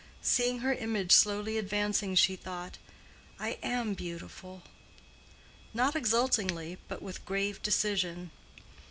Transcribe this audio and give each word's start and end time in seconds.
Seeing 0.23 0.61
her 0.61 0.73
image 0.73 1.11
slowly 1.11 1.59
advancing, 1.59 2.15
she 2.15 2.35
thought 2.35 2.79
"I 3.39 3.59
am 3.61 3.93
beautiful"—not 3.93 5.95
exultingly, 5.95 6.79
but 6.87 7.03
with 7.03 7.23
grave 7.23 7.61
decision. 7.61 8.31